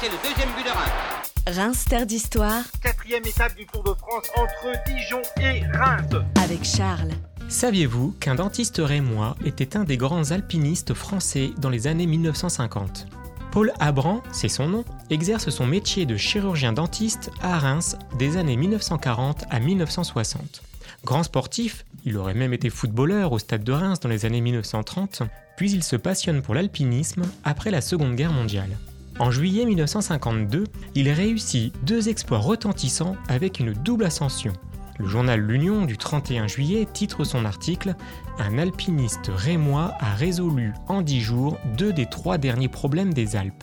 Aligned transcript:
c'est 0.00 0.08
le 0.08 0.16
deuxième 0.26 0.48
but 0.56 0.64
de 0.64 0.70
Reims. 0.70 1.32
Reims 1.46 1.84
Terre 1.86 2.06
d'Histoire 2.06 2.62
Quatrième 2.82 3.26
étape 3.26 3.54
du 3.54 3.66
Tour 3.66 3.82
de 3.82 3.92
France 3.94 4.30
entre 4.34 4.72
Dijon 4.86 5.20
et 5.42 5.62
Reims. 5.76 6.24
avec 6.42 6.64
Charles. 6.64 7.10
Saviez-vous 7.48 8.12
qu'un 8.12 8.34
dentiste 8.34 8.80
rémois 8.82 9.36
était 9.44 9.76
un 9.76 9.84
des 9.84 9.98
grands 9.98 10.30
alpinistes 10.30 10.94
français 10.94 11.50
dans 11.58 11.68
les 11.68 11.86
années 11.86 12.06
1950 12.06 13.08
Paul 13.50 13.72
Abran, 13.78 14.22
c'est 14.32 14.48
son 14.48 14.68
nom, 14.68 14.84
exerce 15.10 15.50
son 15.50 15.66
métier 15.66 16.06
de 16.06 16.16
chirurgien 16.16 16.72
dentiste 16.72 17.30
à 17.42 17.58
Reims 17.58 17.96
des 18.18 18.38
années 18.38 18.56
1940 18.56 19.44
à 19.50 19.60
1960. 19.60 20.62
Grand 21.04 21.24
sportif, 21.24 21.84
il 22.04 22.16
aurait 22.16 22.34
même 22.34 22.54
été 22.54 22.70
footballeur 22.70 23.32
au 23.32 23.38
stade 23.38 23.64
de 23.64 23.72
Reims 23.72 24.00
dans 24.00 24.08
les 24.08 24.24
années 24.24 24.40
1930, 24.40 25.24
puis 25.56 25.72
il 25.72 25.82
se 25.82 25.96
passionne 25.96 26.40
pour 26.40 26.54
l'alpinisme 26.54 27.22
après 27.44 27.70
la 27.70 27.80
Seconde 27.80 28.14
Guerre 28.14 28.32
mondiale. 28.32 28.78
En 29.20 29.30
juillet 29.30 29.66
1952, 29.66 30.64
il 30.94 31.10
réussit 31.10 31.74
deux 31.84 32.08
exploits 32.08 32.38
retentissants 32.38 33.16
avec 33.28 33.60
une 33.60 33.74
double 33.74 34.06
ascension. 34.06 34.54
Le 34.98 35.06
journal 35.06 35.38
L'Union 35.38 35.84
du 35.84 35.98
31 35.98 36.46
juillet 36.48 36.88
titre 36.90 37.24
son 37.24 37.44
article 37.44 37.96
Un 38.38 38.56
alpiniste 38.56 39.30
rémois 39.36 39.92
a 40.00 40.14
résolu 40.14 40.72
en 40.88 41.02
10 41.02 41.20
jours 41.20 41.58
deux 41.76 41.92
des 41.92 42.06
trois 42.06 42.38
derniers 42.38 42.70
problèmes 42.70 43.12
des 43.12 43.36
Alpes. 43.36 43.62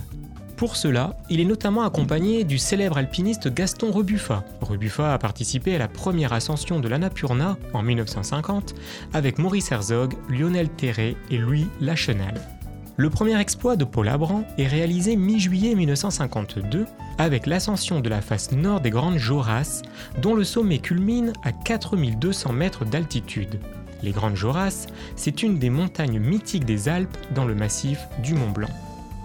Pour 0.57 0.75
cela, 0.75 1.17
il 1.27 1.39
est 1.39 1.45
notamment 1.45 1.81
accompagné 1.81 2.43
du 2.43 2.59
célèbre 2.59 2.97
alpiniste 2.97 3.51
Gaston 3.51 3.91
Rebuffa. 3.91 4.43
Rebuffa 4.61 5.11
a 5.11 5.17
participé 5.17 5.73
à 5.73 5.79
la 5.79 5.87
première 5.87 6.33
ascension 6.33 6.79
de 6.79 6.87
l'Annapurna 6.87 7.57
en 7.73 7.81
1950 7.81 8.75
avec 9.11 9.39
Maurice 9.39 9.71
Herzog, 9.71 10.13
Lionel 10.29 10.69
Terré 10.69 11.17
et 11.31 11.39
Louis 11.39 11.65
Lachenal. 11.81 12.56
Le 12.99 13.11
premier 13.11 13.39
exploit 13.39 13.75
de 13.75 13.83
Paul 13.83 14.09
Abran 14.09 14.43
est 14.57 14.65
réalisé 14.65 15.15
mi-juillet 15.15 15.75
1952 15.75 16.87
avec 17.19 17.45
l'ascension 17.45 17.99
de 17.99 18.09
la 18.09 18.21
face 18.21 18.51
nord 18.51 18.81
des 18.81 18.89
Grandes 18.89 19.19
Jorasses, 19.19 19.83
dont 20.19 20.33
le 20.33 20.43
sommet 20.43 20.79
culmine 20.79 21.31
à 21.43 21.51
4200 21.51 22.53
mètres 22.53 22.85
d'altitude. 22.85 23.59
Les 24.01 24.09
Grandes 24.09 24.35
Jorasses, 24.35 24.87
c'est 25.15 25.43
une 25.43 25.59
des 25.59 25.69
montagnes 25.69 26.19
mythiques 26.19 26.65
des 26.65 26.89
Alpes 26.89 27.17
dans 27.35 27.45
le 27.45 27.53
massif 27.53 28.07
du 28.23 28.33
Mont 28.33 28.49
Blanc. 28.49 28.71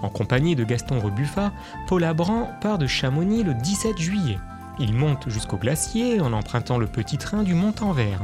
En 0.03 0.11
compagnie 0.11 0.55
de 0.55 0.65
Gaston 0.65 1.01
Rebuffa, 1.01 1.51
Paul 1.87 2.05
Abran 2.05 2.51
part 2.61 2.77
de 2.77 2.87
Chamonix 2.87 3.43
le 3.43 3.55
17 3.55 3.99
juillet. 3.99 4.39
Il 4.81 4.93
monte 4.93 5.31
jusqu'au 5.31 5.57
glacier 5.57 6.21
en 6.21 6.35
empruntant 6.35 6.77
le 6.77 6.89
petit 6.89 7.17
train 7.17 7.43
du 7.43 7.55
Mont-en-Vert. 7.55 8.21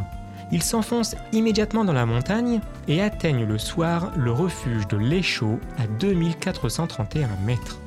Ils 0.50 0.62
s'enfoncent 0.62 1.16
immédiatement 1.32 1.84
dans 1.84 1.92
la 1.92 2.06
montagne 2.06 2.60
et 2.86 3.02
atteignent 3.02 3.44
le 3.44 3.58
soir 3.58 4.12
le 4.16 4.32
refuge 4.32 4.88
de 4.88 4.96
l'Échaud 4.96 5.60
à 5.78 5.86
2431 6.00 7.28
mètres. 7.44 7.78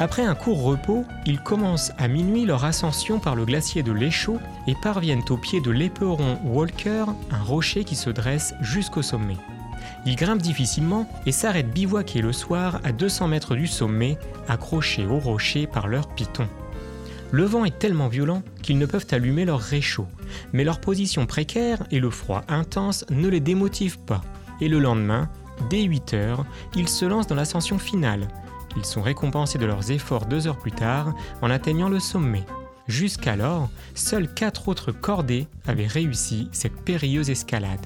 Après 0.00 0.22
un 0.22 0.34
court 0.34 0.62
repos, 0.62 1.04
ils 1.26 1.40
commencent 1.40 1.92
à 1.98 2.06
minuit 2.06 2.44
leur 2.44 2.64
ascension 2.64 3.18
par 3.18 3.34
le 3.34 3.44
glacier 3.44 3.82
de 3.82 3.92
l'Échaud 3.92 4.38
et 4.68 4.74
parviennent 4.80 5.24
au 5.28 5.36
pied 5.36 5.60
de 5.60 5.72
l'éperon 5.72 6.38
Walker, 6.44 7.06
un 7.30 7.42
rocher 7.42 7.84
qui 7.84 7.96
se 7.96 8.10
dresse 8.10 8.54
jusqu'au 8.60 9.02
sommet. 9.02 9.36
Ils 10.06 10.14
grimpent 10.14 10.42
difficilement 10.42 11.08
et 11.26 11.32
s'arrêtent 11.32 11.72
bivouaquer 11.72 12.22
le 12.22 12.32
soir 12.32 12.80
à 12.84 12.92
200 12.92 13.28
mètres 13.28 13.56
du 13.56 13.66
sommet, 13.66 14.16
accrochés 14.48 15.04
au 15.04 15.18
rocher 15.18 15.66
par 15.66 15.88
leurs 15.88 16.08
pitons. 16.08 16.48
Le 17.30 17.44
vent 17.44 17.64
est 17.64 17.78
tellement 17.78 18.08
violent 18.08 18.42
qu'ils 18.62 18.78
ne 18.78 18.86
peuvent 18.86 19.06
allumer 19.10 19.44
leur 19.44 19.60
réchaud, 19.60 20.06
mais 20.52 20.64
leur 20.64 20.80
position 20.80 21.26
précaire 21.26 21.86
et 21.90 22.00
le 22.00 22.10
froid 22.10 22.42
intense 22.48 23.04
ne 23.10 23.28
les 23.28 23.40
démotivent 23.40 23.98
pas. 23.98 24.22
Et 24.60 24.68
le 24.68 24.78
lendemain, 24.78 25.28
dès 25.68 25.82
8 25.82 26.14
heures, 26.14 26.46
ils 26.74 26.88
se 26.88 27.04
lancent 27.04 27.26
dans 27.26 27.34
l'ascension 27.34 27.78
finale. 27.78 28.28
Ils 28.76 28.84
sont 28.84 29.02
récompensés 29.02 29.58
de 29.58 29.66
leurs 29.66 29.90
efforts 29.90 30.26
deux 30.26 30.46
heures 30.46 30.58
plus 30.58 30.72
tard 30.72 31.14
en 31.42 31.50
atteignant 31.50 31.88
le 31.88 32.00
sommet. 32.00 32.44
Jusqu'alors, 32.86 33.68
seuls 33.94 34.32
quatre 34.32 34.68
autres 34.68 34.92
cordés 34.92 35.46
avaient 35.66 35.86
réussi 35.86 36.48
cette 36.52 36.80
périlleuse 36.80 37.28
escalade. 37.28 37.84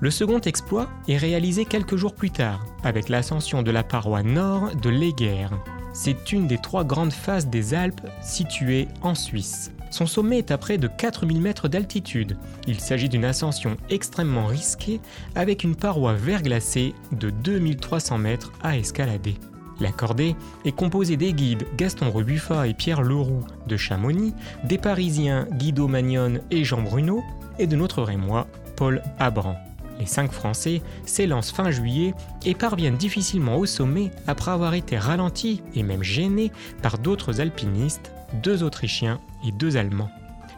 Le 0.00 0.10
second 0.10 0.40
exploit 0.40 0.90
est 1.08 1.16
réalisé 1.16 1.64
quelques 1.64 1.96
jours 1.96 2.14
plus 2.14 2.30
tard, 2.30 2.66
avec 2.82 3.08
l'ascension 3.08 3.62
de 3.62 3.70
la 3.70 3.84
paroi 3.84 4.22
nord 4.22 4.74
de 4.76 4.90
l'Eguerre. 4.90 5.52
C'est 5.92 6.32
une 6.32 6.46
des 6.46 6.58
trois 6.58 6.84
grandes 6.84 7.12
faces 7.12 7.48
des 7.48 7.74
Alpes 7.74 8.06
situées 8.22 8.88
en 9.02 9.14
Suisse. 9.14 9.72
Son 9.90 10.06
sommet 10.06 10.38
est 10.38 10.50
à 10.50 10.56
près 10.56 10.78
de 10.78 10.88
4000 10.88 11.40
mètres 11.40 11.68
d'altitude. 11.68 12.38
Il 12.66 12.80
s'agit 12.80 13.10
d'une 13.10 13.26
ascension 13.26 13.76
extrêmement 13.90 14.46
risquée 14.46 15.00
avec 15.34 15.64
une 15.64 15.76
paroi 15.76 16.14
verglacée 16.14 16.94
de 17.12 17.28
2300 17.28 18.16
mètres 18.16 18.52
à 18.62 18.78
escalader. 18.78 19.36
La 19.80 19.90
cordée 19.90 20.34
est 20.64 20.72
composée 20.72 21.18
des 21.18 21.34
guides 21.34 21.66
Gaston 21.76 22.10
Rebuffa 22.10 22.66
et 22.66 22.74
Pierre 22.74 23.02
Leroux 23.02 23.44
de 23.66 23.76
Chamonix, 23.76 24.32
des 24.64 24.78
Parisiens 24.78 25.46
Guido 25.52 25.88
Magnon 25.88 26.40
et 26.50 26.64
Jean 26.64 26.80
Bruno, 26.82 27.22
et 27.58 27.66
de 27.66 27.76
notre 27.76 28.02
rémois 28.02 28.46
Paul 28.76 29.02
Abran. 29.18 29.56
Les 30.02 30.08
cinq 30.08 30.32
Français 30.32 30.82
s'élancent 31.06 31.52
fin 31.52 31.70
juillet 31.70 32.12
et 32.44 32.56
parviennent 32.56 32.96
difficilement 32.96 33.56
au 33.56 33.66
sommet 33.66 34.10
après 34.26 34.50
avoir 34.50 34.74
été 34.74 34.98
ralentis 34.98 35.62
et 35.76 35.84
même 35.84 36.02
gênés 36.02 36.50
par 36.82 36.98
d'autres 36.98 37.40
alpinistes, 37.40 38.12
deux 38.42 38.64
Autrichiens 38.64 39.20
et 39.46 39.52
deux 39.52 39.76
Allemands. 39.76 40.10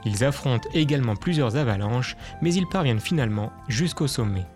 Ils 0.06 0.25
affrontent 0.25 0.66
également 0.72 1.15
plusieurs 1.15 1.56
avalanches, 1.56 2.16
mais 2.41 2.54
ils 2.54 2.66
parviennent 2.66 3.00
finalement 3.00 3.53
jusqu'au 3.69 4.06
sommet. 4.06 4.47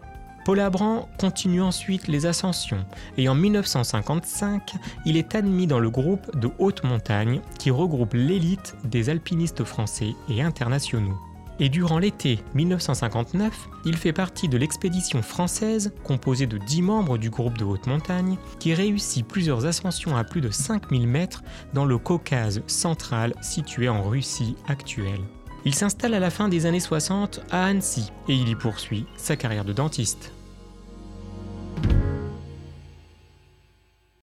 Paul 0.47 0.59
Abran 0.61 1.07
continue 1.19 1.61
ensuite 1.61 2.09
les 2.09 2.25
ascensions 2.25 2.87
et 3.19 3.29
en 3.29 3.35
1955, 3.35 4.73
il 5.05 5.19
est 5.19 5.35
admis 5.35 5.67
dans 5.67 5.81
le 5.81 5.91
groupe 5.91 6.35
de 6.35 6.49
haute 6.59 6.83
montagne 6.83 7.43
qui 7.59 7.71
regroupe 7.71 8.15
l'élite 8.15 8.75
des 8.85 9.11
alpinistes 9.11 9.65
français 9.65 10.15
et 10.31 10.41
internationaux. 10.41 11.19
Et 11.61 11.69
durant 11.69 11.99
l'été 11.99 12.39
1959, 12.55 13.69
il 13.85 13.97
fait 13.97 14.13
partie 14.13 14.49
de 14.49 14.57
l'expédition 14.57 15.23
française 15.23 15.93
composée 16.05 16.47
de 16.47 16.57
10 16.57 16.83
membres 16.83 17.19
du 17.19 17.31
groupe 17.31 17.59
de 17.59 17.65
haute 17.65 17.87
montagne 17.87 18.37
qui 18.61 18.75
réussit 18.75 19.27
plusieurs 19.27 19.67
ascensions 19.67 20.17
à 20.17 20.25
plus 20.25 20.41
de 20.41 20.51
5000 20.51 21.09
mètres 21.09 21.43
dans 21.75 21.85
le 21.85 21.99
Caucase 21.99 22.63
central 22.69 23.35
situé 23.43 23.89
en 23.89 24.03
Russie 24.03 24.57
actuelle. 24.69 25.21
Il 25.65 25.75
s'installe 25.75 26.15
à 26.15 26.21
la 26.21 26.31
fin 26.31 26.49
des 26.49 26.67
années 26.67 26.81
60 26.81 27.41
à 27.51 27.67
Annecy 27.67 28.13
et 28.29 28.35
il 28.35 28.49
y 28.49 28.55
poursuit 28.55 29.07
sa 29.17 29.37
carrière 29.37 29.65
de 29.65 29.73
dentiste. 29.73 30.33